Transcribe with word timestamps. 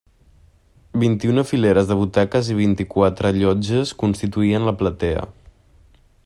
Vint-i-una 1.01 1.43
fileres 1.49 1.91
de 1.91 1.97
butaques 1.99 2.49
i 2.53 2.57
vint-i-quatre 2.61 3.33
llotges 3.37 3.93
constituïen 4.05 4.67
la 4.71 4.75
platea. 4.81 5.29